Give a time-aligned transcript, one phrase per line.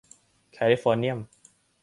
[0.53, 1.19] แคลิฟอร์เนียม